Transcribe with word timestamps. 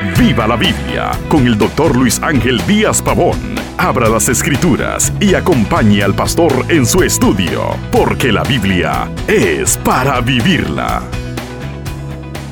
Viva 0.00 0.46
la 0.46 0.54
Biblia 0.54 1.10
con 1.28 1.44
el 1.44 1.58
doctor 1.58 1.96
Luis 1.96 2.20
Ángel 2.22 2.64
Díaz 2.68 3.02
Pavón. 3.02 3.36
Abra 3.78 4.08
las 4.08 4.28
escrituras 4.28 5.12
y 5.20 5.34
acompañe 5.34 6.04
al 6.04 6.14
pastor 6.14 6.66
en 6.68 6.86
su 6.86 7.02
estudio, 7.02 7.76
porque 7.90 8.30
la 8.30 8.44
Biblia 8.44 9.10
es 9.26 9.76
para 9.78 10.20
vivirla. 10.20 11.02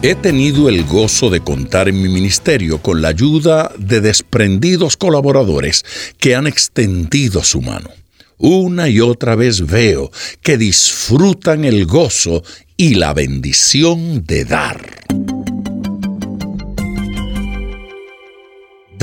He 0.00 0.14
tenido 0.14 0.70
el 0.70 0.84
gozo 0.84 1.28
de 1.28 1.40
contar 1.40 1.90
en 1.90 2.00
mi 2.00 2.08
ministerio 2.08 2.80
con 2.80 3.02
la 3.02 3.08
ayuda 3.08 3.70
de 3.76 4.00
desprendidos 4.00 4.96
colaboradores 4.96 5.84
que 6.16 6.34
han 6.34 6.46
extendido 6.46 7.44
su 7.44 7.60
mano. 7.60 7.90
Una 8.38 8.88
y 8.88 9.00
otra 9.00 9.34
vez 9.34 9.66
veo 9.66 10.10
que 10.40 10.56
disfrutan 10.56 11.66
el 11.66 11.84
gozo 11.84 12.42
y 12.78 12.94
la 12.94 13.12
bendición 13.12 14.24
de 14.24 14.46
dar. 14.46 14.80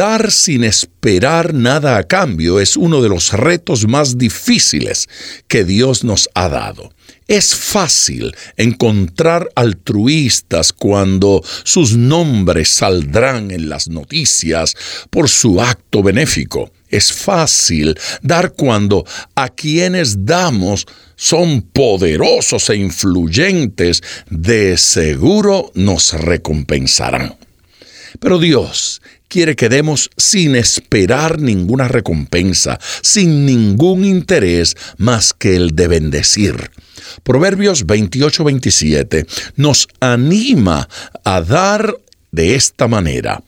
Dar 0.00 0.30
sin 0.30 0.64
esperar 0.64 1.52
nada 1.52 1.98
a 1.98 2.04
cambio 2.04 2.58
es 2.58 2.74
uno 2.74 3.02
de 3.02 3.10
los 3.10 3.34
retos 3.34 3.86
más 3.86 4.16
difíciles 4.16 5.10
que 5.46 5.62
Dios 5.62 6.04
nos 6.04 6.30
ha 6.32 6.48
dado. 6.48 6.94
Es 7.28 7.54
fácil 7.54 8.34
encontrar 8.56 9.50
altruistas 9.54 10.72
cuando 10.72 11.44
sus 11.64 11.98
nombres 11.98 12.70
saldrán 12.70 13.50
en 13.50 13.68
las 13.68 13.88
noticias 13.88 14.74
por 15.10 15.28
su 15.28 15.60
acto 15.60 16.02
benéfico. 16.02 16.72
Es 16.88 17.12
fácil 17.12 17.94
dar 18.22 18.54
cuando 18.54 19.04
a 19.34 19.50
quienes 19.50 20.24
damos 20.24 20.86
son 21.14 21.60
poderosos 21.60 22.70
e 22.70 22.76
influyentes, 22.76 24.02
de 24.30 24.78
seguro 24.78 25.70
nos 25.74 26.14
recompensarán. 26.14 27.36
Pero 28.18 28.38
Dios 28.38 28.89
quiere 29.30 29.56
que 29.56 29.70
demos 29.70 30.10
sin 30.16 30.56
esperar 30.56 31.40
ninguna 31.40 31.88
recompensa, 31.88 32.78
sin 33.00 33.46
ningún 33.46 34.04
interés 34.04 34.76
más 34.98 35.32
que 35.32 35.56
el 35.56 35.74
de 35.74 35.88
bendecir. 35.88 36.70
Proverbios 37.22 37.86
28-27 37.86 39.26
nos 39.56 39.88
anima 40.00 40.88
a 41.24 41.40
dar 41.40 41.96
de 42.32 42.56
esta 42.56 42.88
manera. 42.88 43.42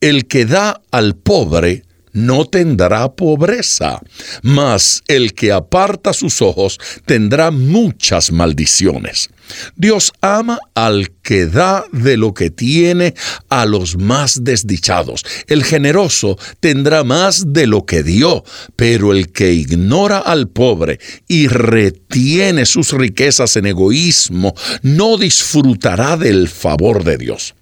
El 0.00 0.26
que 0.26 0.44
da 0.44 0.82
al 0.90 1.16
pobre 1.16 1.85
no 2.16 2.46
tendrá 2.46 3.12
pobreza, 3.12 4.00
mas 4.42 5.02
el 5.06 5.34
que 5.34 5.52
aparta 5.52 6.14
sus 6.14 6.40
ojos 6.40 6.78
tendrá 7.04 7.50
muchas 7.50 8.32
maldiciones. 8.32 9.28
Dios 9.76 10.12
ama 10.22 10.58
al 10.74 11.10
que 11.22 11.46
da 11.46 11.84
de 11.92 12.16
lo 12.16 12.32
que 12.32 12.50
tiene 12.50 13.14
a 13.50 13.66
los 13.66 13.96
más 13.96 14.42
desdichados. 14.42 15.24
El 15.46 15.62
generoso 15.62 16.38
tendrá 16.58 17.04
más 17.04 17.52
de 17.52 17.66
lo 17.66 17.84
que 17.84 18.02
dio, 18.02 18.44
pero 18.76 19.12
el 19.12 19.30
que 19.30 19.52
ignora 19.52 20.18
al 20.18 20.48
pobre 20.48 20.98
y 21.28 21.48
retiene 21.48 22.64
sus 22.64 22.92
riquezas 22.92 23.56
en 23.56 23.66
egoísmo 23.66 24.54
no 24.82 25.18
disfrutará 25.18 26.16
del 26.16 26.48
favor 26.48 27.04
de 27.04 27.18
Dios. 27.18 27.54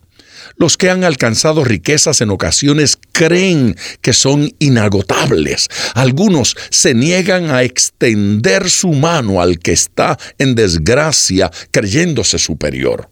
Los 0.56 0.76
que 0.76 0.90
han 0.90 1.04
alcanzado 1.04 1.64
riquezas 1.64 2.20
en 2.20 2.30
ocasiones 2.30 2.98
creen 3.12 3.76
que 4.00 4.12
son 4.12 4.50
inagotables. 4.58 5.68
Algunos 5.94 6.56
se 6.70 6.94
niegan 6.94 7.50
a 7.50 7.62
extender 7.62 8.70
su 8.70 8.92
mano 8.92 9.40
al 9.40 9.58
que 9.58 9.72
está 9.72 10.18
en 10.38 10.54
desgracia 10.54 11.50
creyéndose 11.70 12.38
superior. 12.38 13.08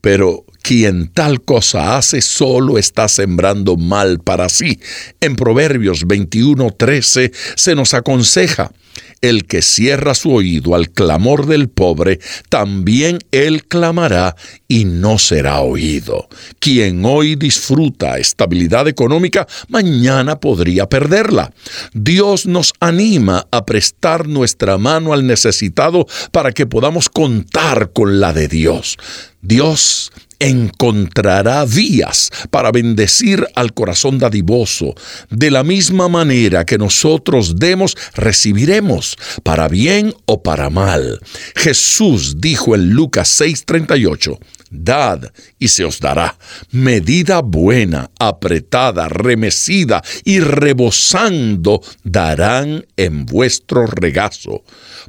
Pero 0.00 0.44
quien 0.62 1.08
tal 1.08 1.42
cosa 1.42 1.96
hace 1.96 2.20
solo 2.20 2.78
está 2.78 3.08
sembrando 3.08 3.76
mal 3.76 4.18
para 4.18 4.48
sí. 4.48 4.80
En 5.20 5.36
Proverbios 5.36 6.06
21:13 6.06 7.32
se 7.54 7.74
nos 7.74 7.94
aconseja, 7.94 8.72
el 9.20 9.46
que 9.46 9.62
cierra 9.62 10.14
su 10.14 10.32
oído 10.32 10.74
al 10.74 10.90
clamor 10.90 11.46
del 11.46 11.68
pobre, 11.68 12.18
también 12.48 13.18
él 13.30 13.64
clamará 13.66 14.36
y 14.68 14.84
no 14.84 15.18
será 15.18 15.60
oído. 15.60 16.28
Quien 16.58 17.04
hoy 17.04 17.36
disfruta 17.36 18.18
estabilidad 18.18 18.88
económica, 18.88 19.46
mañana 19.68 20.40
podría 20.40 20.88
perderla. 20.88 21.52
Dios 21.92 22.46
nos 22.46 22.72
anima 22.80 23.46
a 23.50 23.64
prestar 23.64 24.28
nuestra 24.28 24.78
mano 24.78 25.12
al 25.12 25.26
necesitado 25.26 26.06
para 26.32 26.52
que 26.52 26.66
podamos 26.66 27.08
contar 27.08 27.92
con 27.92 28.20
la 28.20 28.32
de 28.32 28.48
Dios. 28.48 28.98
Dios 29.40 30.12
encontrará 30.42 31.64
vías 31.64 32.30
para 32.50 32.72
bendecir 32.72 33.46
al 33.54 33.72
corazón 33.72 34.18
dadivoso. 34.18 34.94
De 35.30 35.50
la 35.50 35.62
misma 35.62 36.08
manera 36.08 36.66
que 36.66 36.78
nosotros 36.78 37.56
demos, 37.56 37.96
recibiremos, 38.14 39.16
para 39.44 39.68
bien 39.68 40.14
o 40.26 40.42
para 40.42 40.68
mal. 40.68 41.20
Jesús 41.54 42.40
dijo 42.40 42.74
en 42.74 42.90
Lucas 42.90 43.40
6:38, 43.40 44.38
Dad 44.72 45.32
y 45.58 45.68
se 45.68 45.84
os 45.84 46.00
dará. 46.00 46.36
Medida 46.70 47.42
buena, 47.42 48.10
apretada, 48.18 49.08
remecida 49.08 50.02
y 50.24 50.40
rebosando 50.40 51.82
darán 52.02 52.86
en 52.96 53.26
vuestro 53.26 53.86
regazo, 53.86 54.64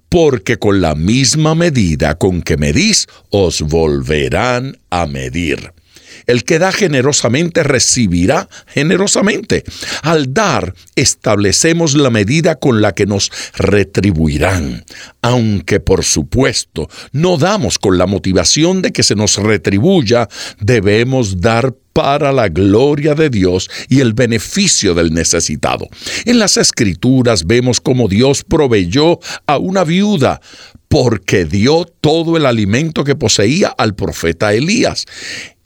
porque 0.10 0.58
con 0.58 0.82
la 0.82 0.96
misma 0.96 1.56
medida 1.56 2.16
con 2.16 2.42
que 2.42 2.58
medís 2.58 3.08
os 3.30 3.62
volverán 3.62 4.78
a 4.90 5.08
medir. 5.08 5.72
El 6.26 6.44
que 6.44 6.60
da 6.60 6.72
generosamente 6.72 7.64
recibirá 7.64 8.50
generosamente. 8.68 9.64
Al 10.02 10.34
dar, 10.34 10.74
establecemos 10.96 11.96
la 11.96 12.10
medida 12.10 12.56
con 12.56 12.82
la 12.82 12.94
que 12.94 13.06
nos 13.06 13.32
retribuirán. 13.56 14.86
Aunque, 15.22 15.80
por 15.80 16.04
supuesto, 16.04 16.90
no 17.12 17.38
damos 17.38 17.80
con 17.80 17.98
la 17.98 18.08
motivación 18.08 18.82
de 18.82 18.92
que 18.92 19.04
se 19.04 19.16
nos 19.16 19.38
retribuya, 19.38 20.28
debemos 20.60 21.42
dar 21.42 21.74
para 21.94 22.32
la 22.32 22.50
gloria 22.50 23.14
de 23.14 23.30
Dios 23.30 23.70
y 23.88 24.02
el 24.02 24.14
beneficio 24.14 24.96
del 24.96 25.14
necesitado. 25.14 25.88
En 26.26 26.40
las 26.40 26.58
escrituras 26.58 27.46
vemos 27.46 27.80
cómo 27.80 28.08
Dios 28.08 28.44
proveyó 28.44 29.20
a 29.46 29.58
una 29.58 29.84
viuda 29.84 30.42
porque 30.88 31.46
dio 31.46 31.86
todo 32.02 32.38
el 32.38 32.46
alimento 32.46 33.04
que 33.04 33.16
poseía 33.16 33.70
al 33.70 33.96
profeta 33.96 34.54
Elías. 34.54 35.06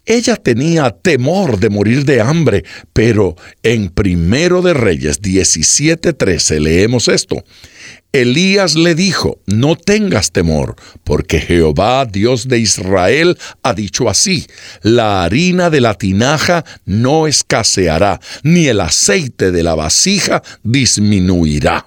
Ella 0.08 0.38
tenía 0.38 0.90
temor 0.90 1.60
de 1.60 1.70
morir 1.70 2.06
de 2.06 2.22
hambre, 2.22 2.64
pero 2.94 3.36
en 3.62 3.90
Primero 3.90 4.62
de 4.62 4.74
Reyes 4.74 5.22
17:13 5.22 6.62
leemos 6.62 7.10
esto. 7.10 7.44
Elías 8.14 8.76
le 8.76 8.96
dijo, 8.96 9.42
no 9.48 9.76
tengas 9.76 10.32
temor, 10.32 10.78
porque 11.04 11.42
Jehová, 11.42 12.06
Dios 12.06 12.48
de 12.48 12.58
Israel, 12.58 13.38
ha 13.64 13.74
dicho 13.74 14.10
así, 14.10 14.48
la 14.82 15.26
harina 15.26 15.70
de 15.70 15.82
la 15.82 15.94
tinaja 15.94 16.64
no 16.86 17.28
escaseará, 17.28 18.22
ni 18.44 18.68
el 18.68 18.80
aceite 18.80 19.52
de 19.52 19.62
la 19.62 19.76
vasija 19.76 20.42
disminuirá. 20.64 21.86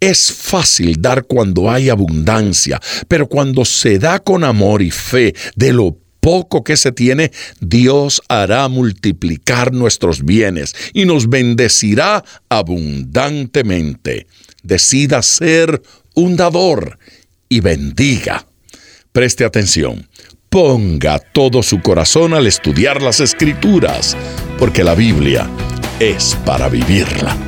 Es 0.00 0.30
fácil 0.30 1.00
dar 1.00 1.24
cuando 1.24 1.70
hay 1.70 1.88
abundancia, 1.88 2.78
pero 3.08 3.26
cuando 3.26 3.64
se 3.64 3.98
da 3.98 4.18
con 4.18 4.44
amor 4.44 4.82
y 4.82 4.90
fe 4.90 5.34
de 5.56 5.72
lo 5.72 5.96
poco 6.20 6.64
que 6.64 6.76
se 6.76 6.92
tiene, 6.92 7.32
Dios 7.60 8.22
hará 8.28 8.68
multiplicar 8.68 9.72
nuestros 9.72 10.24
bienes 10.24 10.74
y 10.92 11.04
nos 11.04 11.28
bendecirá 11.28 12.24
abundantemente. 12.48 14.26
Decida 14.62 15.22
ser 15.22 15.82
un 16.14 16.36
dador 16.36 16.98
y 17.48 17.60
bendiga. 17.60 18.46
Preste 19.12 19.44
atención. 19.44 20.08
Ponga 20.48 21.18
todo 21.18 21.62
su 21.62 21.80
corazón 21.80 22.34
al 22.34 22.46
estudiar 22.46 23.02
las 23.02 23.20
escrituras, 23.20 24.16
porque 24.58 24.82
la 24.82 24.94
Biblia 24.94 25.48
es 26.00 26.36
para 26.44 26.68
vivirla. 26.68 27.47